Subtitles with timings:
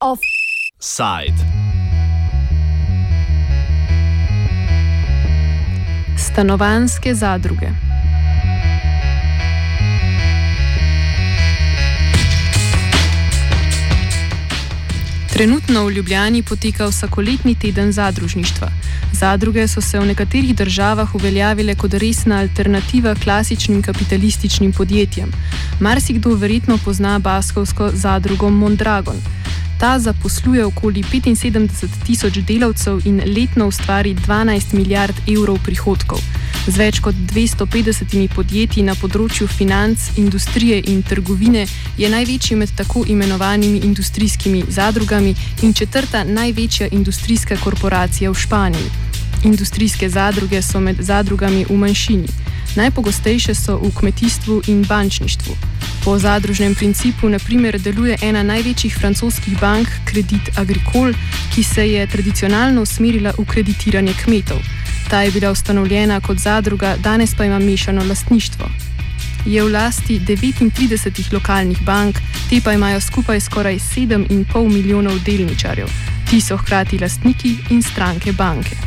[0.00, 1.34] Offside.
[6.18, 7.68] Stanovanske zadruge.
[15.32, 18.85] Trenutno v Ljubljani poteka vsakoletni teden zadružništva.
[19.16, 25.32] Zadruge so se v nekaterih državah uveljavile kot resna alternativa klasičnim kapitalističnim podjetjem.
[25.80, 29.16] Marsikdo verjetno pozna baskovsko zadrugo Mondragon.
[29.80, 36.20] Ta zaposluje okoli 75 tisoč delavcev in letno ustvari 12 milijard evrov prihodkov.
[36.66, 41.66] Z več kot 250 podjetji na področju financ, industrije in trgovine
[41.98, 49.05] je največji med tako imenovanimi industrijskimi zadrugami in četrta največja industrijska korporacija v Španiji.
[49.44, 52.28] Industrijske zadruge so med zadrugami v manjšini.
[52.76, 55.56] Najpogostejše so v kmetijstvu in bančništvu.
[56.04, 61.14] Po zadružnem principu, naprimer, deluje ena največjih francoskih bank, Credit Agricole,
[61.54, 64.58] ki se je tradicionalno usmerila v kreditiranje kmetov.
[65.10, 68.68] Ta je bila ustanovljena kot zadruga, danes pa ima mešano lastništvo.
[69.46, 72.16] Je v lasti 39 lokalnih bank,
[72.50, 75.88] te pa imajo skupaj skoraj 7,5 milijonov delničarjev.
[76.30, 78.85] Ti so hkrati lastniki in stranke banke.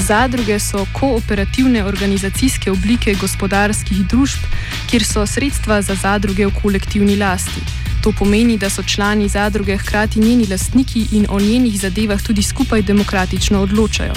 [0.00, 4.38] Zadruge so kooperativne organizacijske oblike gospodarskih družb,
[4.90, 7.60] kjer so sredstva za zadruge v kolektivni lasti.
[8.02, 12.82] To pomeni, da so člani zadruge hkrati njeni lastniki in o njenih zadevah tudi skupaj
[12.82, 14.14] demokratično odločajo.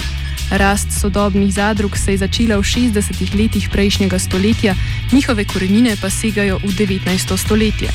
[0.52, 4.76] Rast sodobnih zadrug se je začela v 60-ih letih prejšnjega stoletja,
[5.12, 7.38] njihove korenine pa segajo v 19.
[7.38, 7.90] stoletje.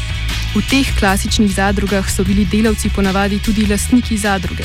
[0.55, 4.65] V teh klasičnih zadrugah so bili delavci ponavadi tudi lastniki zadruge.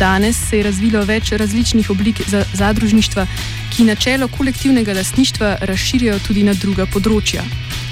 [0.00, 3.26] Danes se je razvilo več različnih oblik za zadružništva,
[3.72, 7.42] ki načelo kolektivnega lastništva razširjajo tudi na druga področja.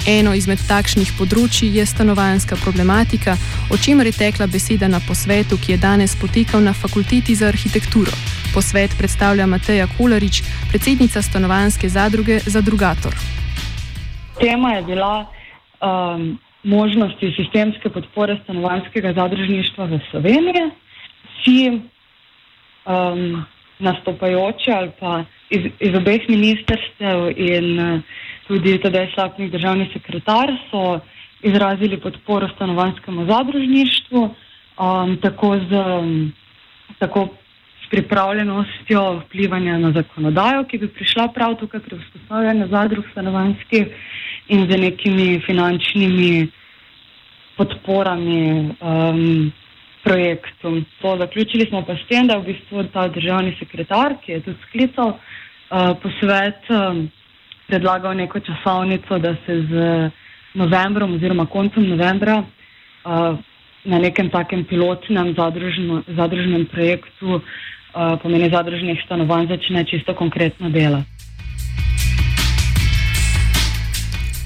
[0.09, 3.37] Eno izmed takšnih področji je stanovanska problematika,
[3.69, 8.17] o čemer je tekla beseda na posvetu, ki je danes potekal na Fakulteti za arhitekturo.
[8.55, 10.41] Posvet predstavlja Mateja Kolarič,
[10.73, 13.13] predsednica stanovanske zadruge Zadrugator.
[14.41, 20.69] Tema je bila um, možnosti sistemske podpore stanovanskega zadružništva v Sloveniji
[21.39, 21.81] vsi
[22.85, 23.45] um,
[23.79, 28.01] nastopajoči ali pa iz, iz obeh ministrstev in uh,
[28.47, 30.99] tudi tedaj slabni državni sekretar so
[31.41, 36.33] izrazili podporo stanovanskemu zadružništvu, um, tako z um,
[36.99, 37.27] tako
[37.89, 43.87] pripravljenostjo vplivanja na zakonodajo, ki bi prišla prav tukaj pri vzpostavljanju zadrug stanovanskih
[44.47, 46.47] in z nekimi finančnimi
[47.57, 48.69] podporami.
[48.81, 49.51] Um,
[50.03, 50.71] projektu.
[51.01, 54.41] To zaključili smo pa s tem, da je v bistvu ta državni sekretar, ki je
[54.41, 55.19] tudi sklical uh,
[56.01, 57.09] posvet, um,
[57.67, 59.71] predlagal neko časovnico, da se z
[60.53, 63.37] novembrom oziroma koncem novembra uh,
[63.83, 65.33] na nekem takem pilotnem
[66.07, 67.41] zadružnem projektu, uh,
[68.21, 71.18] pomeni zadružnih stanovanj, začne čisto konkretno delati.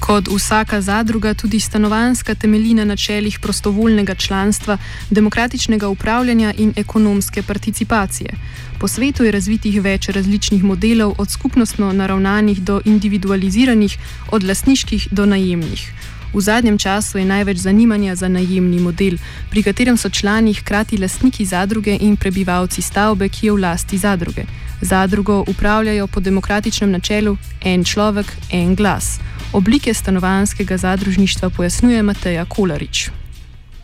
[0.04, 4.76] Kot vsaka zadruga, tudi stanovanska temelji na načelih prostovoljnega članstva,
[5.10, 8.34] demokratičnega upravljanja in ekonomske participacije.
[8.80, 13.96] Po svetu je razvitih več različnih modelov, od skupnostno naravnanih do individualiziranih,
[14.30, 15.92] od lasniških do najemnih.
[16.34, 19.16] V zadnjem času je največ zanimanja za najemni model,
[19.50, 24.44] pri katerem so člani hkrati lastniki zadruge in prebivalci stavbe, ki je v lasti zadruge.
[24.80, 29.18] Zadrugo upravljajo po demokratičnem načelu en človek, en glas.
[29.54, 33.10] Oblike stanovanskega zadružništva pojasnjuje Mateja Kolarič.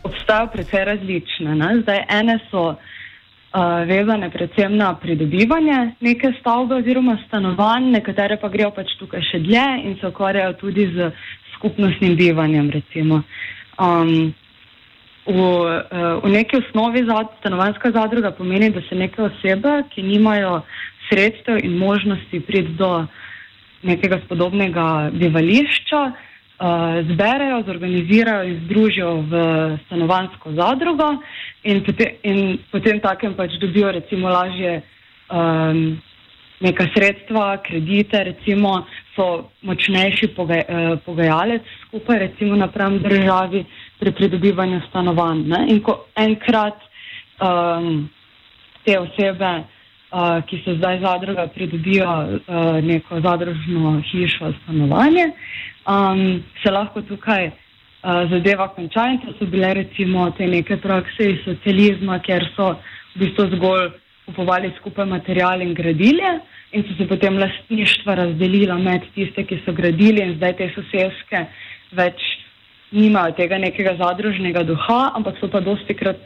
[0.03, 1.55] Obstajajo precej različne.
[1.55, 1.69] Ne?
[1.81, 2.75] Zdaj, ene so uh,
[3.87, 9.63] vezane predvsem na pridobivanje neke stavbe oziroma stanovanj, nekatere pa grejo pač tukaj še dlje
[9.85, 11.09] in se ukvarjajo tudi z
[11.55, 12.67] skupnostnim bivanjem.
[13.79, 14.33] Um,
[15.25, 20.65] v, uh, v neki osnovi zad, stanovanska zadruga pomeni, da se neke osebe, ki nimajo
[21.07, 23.07] sredstev in možnosti priti do
[23.83, 26.01] nekega spodobnega bivališča,
[26.61, 29.41] uh, zberejo, zorganizirajo in združijo v
[29.85, 31.09] stanovansko zadrugo
[31.63, 34.81] in, pote, in potem takem pač dobijo recimo lažje
[35.29, 36.01] um,
[36.61, 38.85] neka sredstva, kredite, recimo
[39.15, 43.65] so močnejši pogaj, uh, pogajalec skupaj recimo napram državi
[43.99, 45.45] pri pridobivanju stanovanj.
[45.49, 45.65] Ne?
[45.73, 46.77] In ko enkrat
[47.41, 48.09] um,
[48.85, 49.51] te osebe
[50.11, 55.31] uh, ki se zdaj zadruga pridobijo uh, neko zadružno hišo, stanovanje,
[55.87, 57.53] um, se lahko tukaj uh,
[58.29, 62.75] zadeva konča in to so bile recimo te neke prakse iz socializma, kjer so
[63.15, 63.91] v bistvu zgolj
[64.25, 66.37] kupovali skupaj material in gradili
[66.71, 71.45] in so se potem lastništva razdelila med tiste, ki so gradili in zdaj te sosedske
[71.91, 72.21] več
[72.91, 76.19] nimajo tega nekega zadružnega duha, ampak so pa dosti krat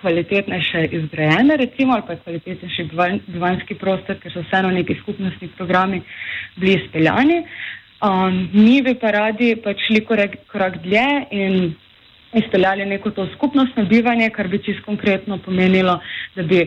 [0.00, 2.88] kvalitetnejše izgrajene, recimo, ali pa kvalitetnejši
[3.26, 6.02] bivanski prostor, ker so vseeno neki skupnostni programi
[6.56, 7.42] bili izpeljani.
[7.98, 11.74] Um, mi bi pa radi pač šli korak, korak dlje in
[12.32, 15.98] izpeljali neko to skupnostno bivanje, kar bi čisto konkretno pomenilo,
[16.36, 16.66] da bi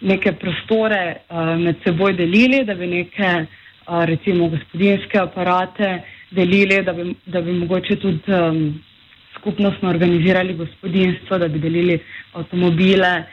[0.00, 6.00] neke prostore uh, med seboj delili, da bi neke uh, recimo gospodinske aparate
[6.30, 8.82] delili, da bi, da bi mogoče tudi um,
[9.44, 11.98] skupnostno organizirali gospodinstvo, da bi delili
[12.32, 13.24] avtomobile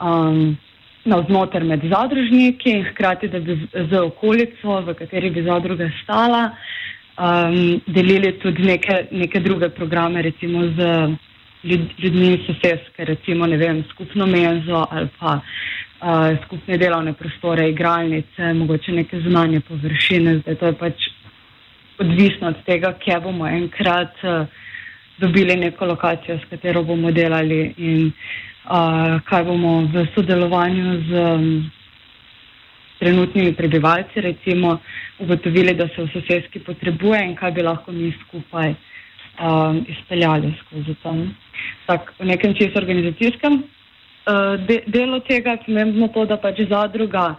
[0.00, 0.56] um,
[1.04, 3.58] navznoter med zadružniki in hkrati, da bi
[3.90, 6.50] z okolico, v kateri bi zadruga stala,
[7.18, 10.90] um, delili tudi neke, neke druge programe, recimo z
[11.98, 18.92] ljudmi iz sosedske, recimo vem, skupno menzo ali pa uh, skupne delovne prostore, igralnice, mogoče
[18.92, 20.38] neke zunanje površine.
[20.38, 21.08] Zdaj to je pač
[21.98, 24.46] odvisno od tega, kje bomo enkrat uh,
[25.18, 28.12] dobili neko lokacijo, s katero bomo delali in
[28.64, 31.70] uh, kaj bomo v sodelovanju z um,
[32.98, 34.78] trenutnimi prebivalci recimo
[35.18, 38.74] ugotovili, da se v sosedski potrebuje in kaj bi lahko mi skupaj
[39.40, 41.14] um, izpeljali skozi to.
[41.86, 47.34] Tak, v nekem čisto organizacijskem uh, de, delu tega je pomembno to, da pač zadruga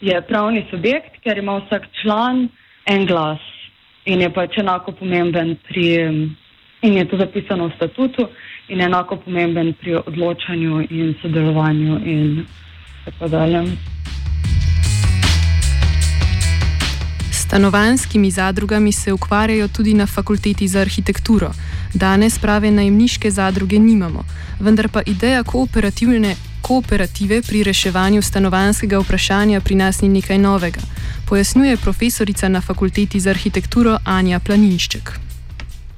[0.00, 2.48] je pravni subjekt, ker ima vsak član
[2.86, 3.40] en glas
[4.04, 5.86] in je pač enako pomemben pri,
[6.82, 8.28] in je to zapisano v statutu,
[8.68, 12.46] in enako pomemben pri odločanju in sodelovanju in
[13.04, 13.62] tako dalje.
[17.32, 21.50] Stanovanskimi zadrugami se ukvarjajo tudi na fakulteti za arhitekturo.
[21.94, 24.24] Danes prave najemniške zadruge nimamo,
[24.60, 30.80] vendar pa ideja kooperativne kooperative pri reševanju stanovanskega vprašanja pri nas ni nekaj novega,
[31.28, 35.31] pojasnjuje profesorica na fakulteti za arhitekturo Anja Planinšček.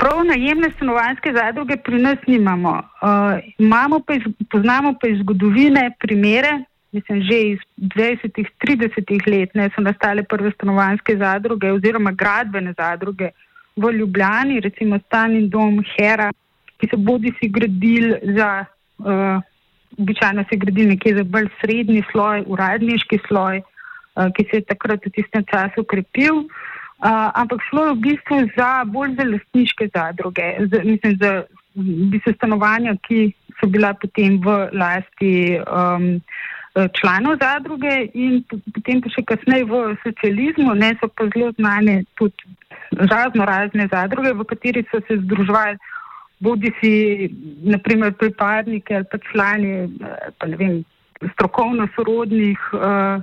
[0.04, 2.72] Prav najemne stanovanske zadruge pri nas nimamo.
[3.00, 6.50] Uh, pa iz, poznamo pa iz zgodovine primere,
[6.92, 13.30] mislim, že iz 20-30 let ne, so nastale prve stanovanske zadruge oziroma gradbene zadruge
[13.76, 16.28] v Ljubljani, recimo Stan in Dom Hera,
[16.76, 18.50] ki so bodi si gradili za,
[18.98, 19.40] uh,
[19.98, 25.00] običajno se gradili nekje za bolj srednji sloj, uradniški sloj, uh, ki se je takrat
[25.06, 26.44] v tistem času ukrepil.
[26.44, 26.74] Uh,
[27.10, 31.32] ampak šlo je v bistvu za bolj za lastniške zadruge, za, mislim, za
[31.76, 36.20] v bistvu stanovanja, ki so bila potem v lasti um,
[36.98, 38.42] članov zadruge in
[38.74, 42.48] potem pa še kasneje v socializmu, ne so pa zelo znane tudi
[43.10, 45.78] razno razne zadruge, v kateri so se združovali
[46.44, 46.92] bodi si
[47.62, 50.84] naprimer pripadniki ali pa člani, eh, pa ne vem,
[51.32, 53.22] strokovno sorodnih, uh,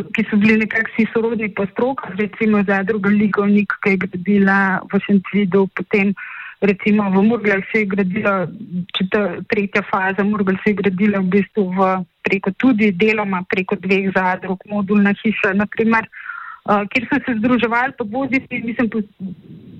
[0.00, 5.00] ki so bili nekako vsi sorodni po strokah, recimo zadruga Ligovnik, ki je gradila v
[5.06, 6.14] Šentvidu, potem
[6.62, 8.46] recimo v Murgel se je gradila,
[8.96, 11.90] četr, tretja faza Murgel se je gradila v bistvu v
[12.22, 16.06] preko tudi deloma preko dveh zadrug, modulna hiša, naprimer,
[16.70, 18.90] uh, kjer so se združevali pa bodi mislim,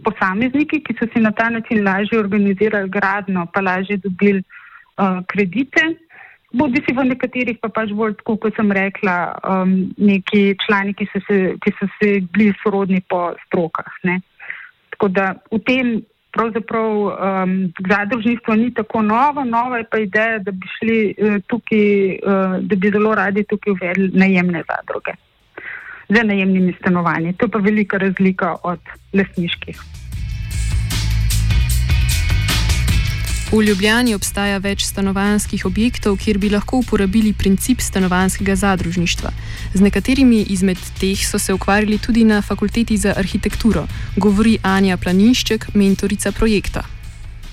[0.05, 5.95] posamezniki, ki so si na ta način lažje organizirali gradno, pa lažje dobili uh, kredite.
[6.53, 11.09] Bodi si v nekaterih pa pač bolj, tako kot sem rekla, um, neki člani, ki
[11.09, 13.89] so se, ki so se bili sorodni po strokah.
[14.05, 14.21] Ne.
[14.93, 15.95] Tako da v tem
[16.33, 17.57] pravzaprav um,
[17.89, 21.89] zadružništvo ni tako novo, nova je pa ideja, da bi šli uh, tukaj,
[22.21, 25.17] uh, da bi zelo radi tukaj uvedli najemne zadruge
[26.09, 27.33] za najemnimi stanovanji.
[27.33, 28.81] To je pa velika razlika od
[29.13, 29.81] lesniških.
[33.53, 39.33] V Ljubljani obstaja več stanovanjskih objektov, kjer bi lahko uporabili princip stanovanjskega zadružništva.
[39.75, 43.83] Z nekaterimi izmed teh so se ukvarjali tudi na fakulteti za arhitekturo,
[44.17, 46.87] govori Anja Planinšček, mentorica projekta.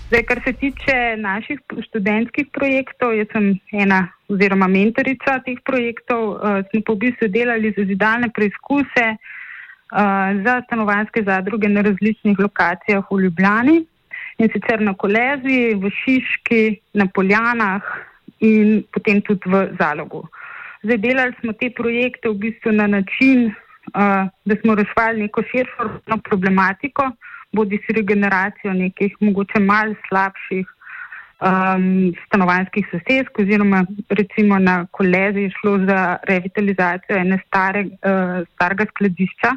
[0.08, 3.52] Zdaj, kar se tiče naših študentskih projektov, jaz sem
[3.84, 4.00] ena
[4.32, 11.28] oziroma mentorica teh projektov, uh, smo po bistvu delali za zidalne preizkuse uh, za stanovanjske
[11.28, 13.82] zadruge na različnih lokacijah v Ljubljani
[14.40, 17.84] in sicer na Kolezi, v Šiški, na Poljanah
[18.40, 20.24] in potem tudi v Zalogu.
[20.84, 25.90] Zdaj delali smo te projekte v bistvu na način, uh, da smo rešvali neko širšo
[26.24, 27.12] problematiko,
[27.52, 30.64] bodi si regeneracijo nekih mogoče mal slabših
[31.44, 38.88] um, stanovanjskih sosedsk oziroma recimo na Kolezi je šlo za revitalizacijo ene stare, uh, starega
[38.94, 39.56] skladišča,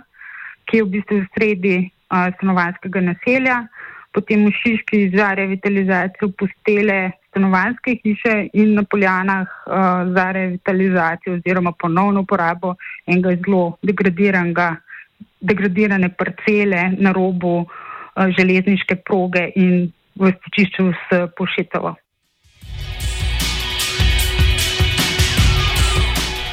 [0.67, 1.77] ki je v bistvu v sredi
[2.13, 3.63] stanovanskega naselja,
[4.13, 9.73] potem v Šiški za revitalizacijo postele stanovanske hiše in na Poljanah uh,
[10.15, 12.75] za revitalizacijo oziroma ponovno uporabo
[13.07, 14.77] enega zelo degradiranega,
[15.41, 17.67] degradirane parcele na robu uh,
[18.39, 21.97] železniške proge in v stičišču s Pošetovo.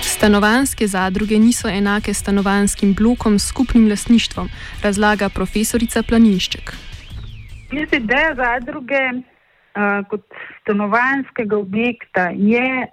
[0.01, 4.49] Stanovanske zadruge niso enake stanovanskim blokom s skupnim lastništvom,
[4.83, 6.88] razlaga profesorica Planinšček.
[7.71, 10.21] Mislim, da zadruge uh, kot
[10.61, 12.87] stanovanskega objekta, je,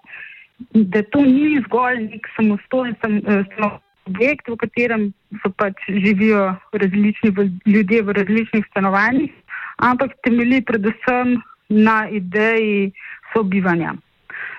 [0.70, 5.06] da to ni zgolj nek samostojen uh, objekt, v katerem
[5.42, 7.32] so pač živijo različni
[7.66, 9.32] ljudje v različnih stanovanjih,
[9.76, 12.92] ampak temelji predvsem na ideji
[13.32, 13.94] sobivanja.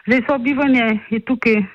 [0.08, 1.68] Zdaj, sobivanje je tukaj uh,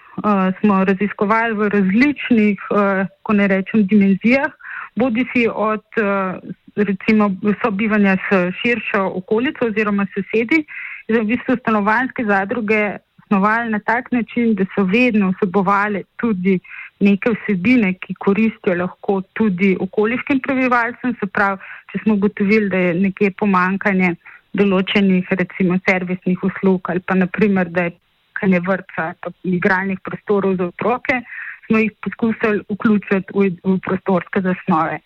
[0.60, 4.50] smo raziskovali v različnih, uh, ko ne rečem, dimenzijah,
[4.96, 6.42] bodi si od uh,
[6.76, 7.30] recimo
[7.62, 10.64] sobivanja s širšo okolico oziroma sosedi,
[11.08, 16.58] da v bistvu stanovanske zadruge snovali na tak način, da so vedno vsebovali tudi
[17.00, 21.58] neke vsebine, ki koristijo lahko tudi okoliškim prebivalcem, se pravi,
[21.92, 24.14] če smo ugotovili, da je nekje pomankanje
[24.52, 27.94] določenih recimo servisnih uslug ali pa naprimer, da je
[28.42, 29.14] iskanje vrtca,
[29.44, 31.22] igralnih prostorov za otroke,
[31.66, 35.00] smo jih poskusili vključiti v, v prostorske zasnove.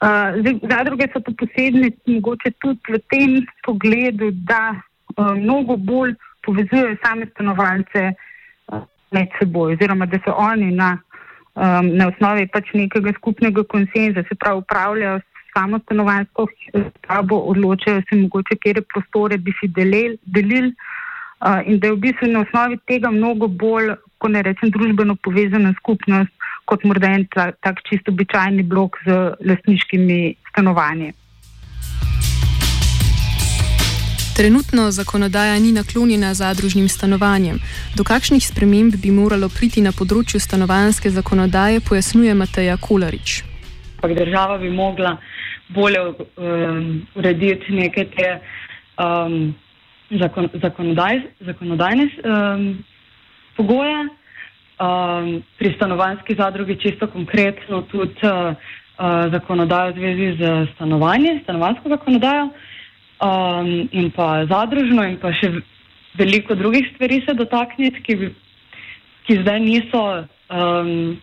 [0.00, 0.32] Uh,
[0.64, 3.34] zadruge so pa posebne mogoče tudi v tem
[3.66, 6.14] pogledu, da uh, mnogo bolj
[6.46, 10.94] povezujejo same stanovalce uh, med seboj, oziroma da so oni na,
[11.52, 15.20] um, na osnovi pač nekega skupnega konsenza, se pravi upravljajo
[15.52, 16.46] samo stanovanjsko
[16.98, 20.16] stavbo, odločajo se mogoče, kere prostore bi si delili.
[20.24, 20.72] delil,
[21.66, 25.72] in da je v bistvu na osnovi tega mnogo bolj, ko ne rečem, družbeno povezana
[25.78, 26.32] skupnost,
[26.70, 30.20] kot morda en tak, tak čisto običajni blok z lastniškimi
[30.52, 31.12] stanovanji.
[34.36, 37.58] Trenutno zakonodaja ni naklonjena zadružnim stanovanjem.
[37.96, 43.42] Do kakšnih sprememb bi moralo priti na področju stanovanske zakonodaje, pojasnjuje Mateja Kolarič.
[44.00, 45.18] Država bi mogla
[45.74, 48.30] bolje um, urediti neke te
[48.96, 49.52] um,
[50.22, 52.64] zakon, zakonodaj, zakonodajne um,
[53.58, 54.08] pogoje.
[54.80, 58.56] Um, pri stanovanski zadrugi čisto konkretno tudi uh,
[58.96, 60.42] uh, zakonodajo v zvezi z
[60.74, 65.52] stanovanjem, stanovansko zakonodajo um, in pa zadružno in pa še
[66.16, 68.14] veliko drugih stvari se dotakniti, ki,
[69.28, 70.04] ki zdaj niso,
[70.48, 71.20] um,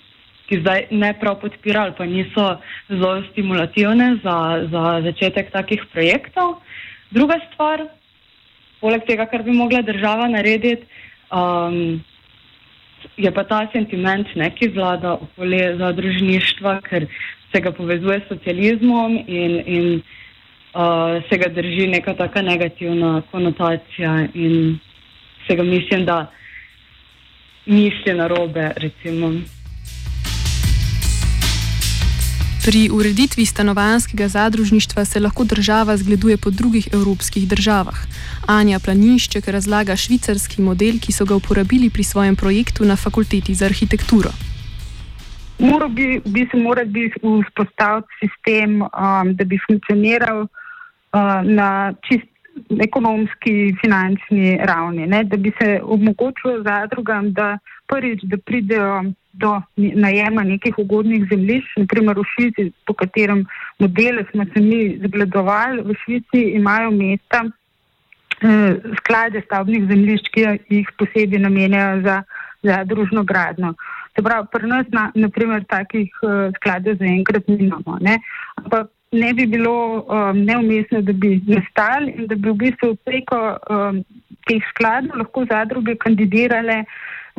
[0.47, 2.45] ki zdaj ne prav podpirajo ali pa niso
[2.89, 4.37] zelo stimulativne za,
[4.71, 6.61] za začetek takih projektov.
[7.09, 7.87] Druga stvar,
[8.81, 10.85] poleg tega, kar bi mogla država narediti,
[11.33, 11.99] um,
[13.17, 17.07] je pa ta sentiment, ne, ki vlada okoli zadružništva, ker
[17.51, 24.27] se ga povezuje s socializmom in, in uh, se ga drži neka taka negativna konotacija
[24.33, 24.79] in
[25.47, 26.31] se ga mislim, da
[27.65, 29.31] misli na robe, recimo.
[32.67, 37.99] Pri ureditvi stanovanskega zadružništva se lahko država zgleduje po drugih evropskih državah.
[38.47, 43.65] Anja Planinšček razlaga švicarski model, ki so ga uporabili pri svojem projektu na fakulteti za
[43.65, 44.31] arhitekturo.
[45.59, 47.07] Moral bi, bi se moral bi
[47.47, 50.49] vzpostaviti sistem, um, da bi funkcioniral uh,
[51.43, 52.27] na čist
[52.83, 55.23] ekonomski, finančni ravni, ne?
[55.23, 57.57] da bi se omogočilo zadrugam, da
[57.87, 59.03] prvič, da pridejo
[59.37, 63.45] do najema nekih ugodnih zemljišč, naprimer v Švici, po katerem
[63.79, 70.91] modelu smo se mi zgledovali, v Švici imajo mesta eh, sklade stavbnih zemljišč, ki jih
[70.97, 72.17] posebej namenjajo za,
[72.63, 73.73] za družno gradno.
[74.15, 77.97] Se pravi, pri nas na, naprimer takih eh, skladov zaenkrat nimamo.
[78.01, 78.19] Ne?
[78.63, 83.37] Ampak ne bi bilo um, neumestno, da bi nastali in da bi v bistvu preko
[83.69, 84.01] um,
[84.47, 86.83] teh skladov lahko zadruge kandidirale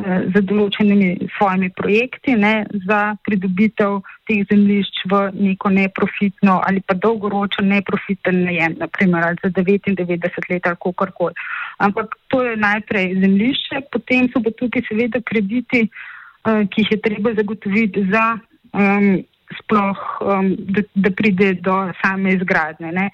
[0.06, 3.98] z določenimi svojimi projekti ne, za pridobitev
[4.30, 10.68] teh zemljišč v neko neprofitno ali pa dolgoročen neprofiten najem, naprimer ali za 99 let
[10.70, 11.34] ali kakorkoli.
[11.82, 17.00] Ampak to je najprej zemljišče, potem so pa tukaj seveda krediti, uh, ki jih je
[17.02, 19.18] treba zagotoviti za um,
[19.58, 22.92] sploh, um, da, da pride do same izgradnje.
[22.92, 23.08] Ne.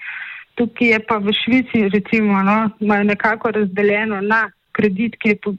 [0.55, 5.55] Tukaj je pa v Švici recimo no, nekako razdeljeno na kredit, ki je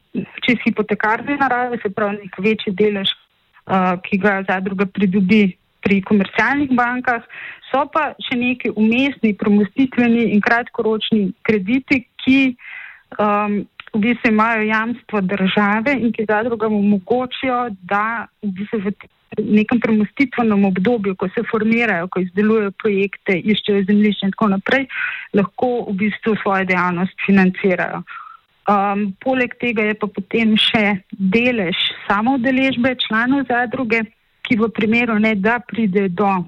[0.46, 3.12] čez hipotekarne narave, se pravi nek večji delež,
[3.66, 5.56] uh, ki ga zadruga pridobi
[5.86, 7.22] pri komercialnih bankah,
[7.70, 12.40] so pa še neki umestni, promostitveni in kratkoročni krediti, ki
[13.22, 13.62] um,
[13.94, 18.96] v bistvu imajo jamstvo države in ki zadrugam omogočijo, da v bistvu v
[19.42, 24.86] nekem premostitvenem obdobju, ko se formirajo, ko izdelujejo projekte, iščejo zemljišče in tako naprej,
[25.36, 28.02] lahko v bistvu svojo dejavnost financirajo.
[28.66, 34.00] Um, poleg tega je pa potem še delež samoodeležbe članov zadruge,
[34.42, 36.46] ki v primeru ne da pride do uh,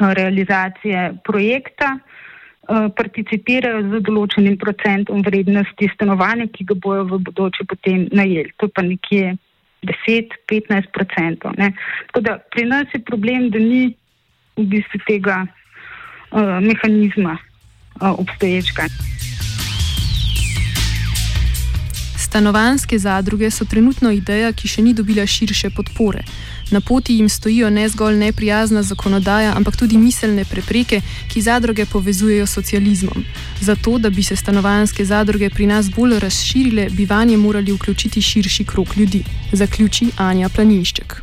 [0.00, 8.08] realizacije projekta, uh, participirajo z določenim procentom vrednosti stanovanja, ki ga bojo v bodoče potem
[8.08, 8.56] najeli.
[8.56, 9.36] To pa nekje
[9.84, 11.60] 10-15 procentov.
[12.08, 13.92] Tako da pri nas je problem, da ni
[14.56, 18.88] v bistvu tega uh, mehanizma uh, obstoječega.
[22.32, 26.22] Stanovanske zadruge so trenutno ideja, ki še ni dobila širše podpore.
[26.72, 32.46] Na poti jim stojijo ne zgolj neprijazna zakonodaja, ampak tudi miselne prepreke, ki zadruge povezujejo
[32.46, 33.26] s socializmom.
[33.60, 38.64] Zato, da bi se stanovanske zadruge pri nas bolj razširile, bi vanje morali vključiti širši
[38.64, 39.20] krok ljudi,
[39.52, 41.20] zaključi Anja Planinšček.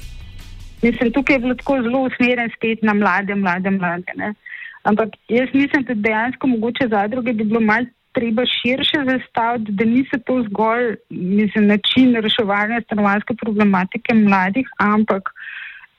[0.85, 4.13] Mislim, tukaj je bilo tako zelo usmerjen spet na mlade, mlade, mlade.
[4.15, 4.35] Ne?
[4.83, 10.17] Ampak jaz mislim, da dejansko mogoče zadruge bi bilo malce treba širše zastaviti, da niso
[10.25, 15.29] to zgolj mislim, način reševanja stanovanske problematike mladih, ampak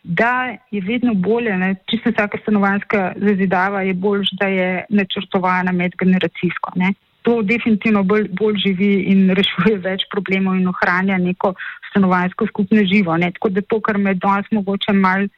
[0.02, 6.72] da je vedno bolje, ne, čisto vsaka stanovanska zazidava je bolj, da je načrtovana medgeneracijsko.
[6.76, 6.92] Ne.
[7.22, 11.54] To definitivno bolj, bolj živi in rešuje več problemov in ohranja neko
[11.90, 13.16] stanovansko skupno živo.
[13.16, 13.30] Ne.
[13.32, 15.28] Tako da to, kar me danes mogoče mal,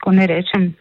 [0.00, 0.74] ko ne rečem,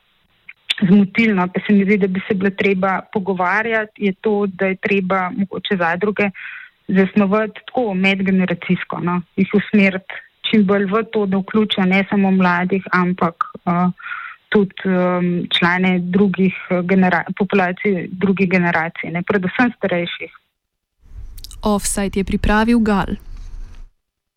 [0.82, 4.76] zmotilno, pa se mi zdi, da bi se bilo treba pogovarjati, je to, da je
[4.76, 6.30] treba mogoče zadruge
[6.88, 10.14] zasnovati tako medgeneracijsko, no, jih usmeriti
[10.50, 13.90] čim bolj v to, da vključijo ne samo mladih, ampak uh,
[14.50, 16.54] tudi um, člane drugih
[16.84, 20.32] genera populacij, drugih generacij, ne, predvsem starejših.
[21.64, 23.18] Offside je pripravil Gal.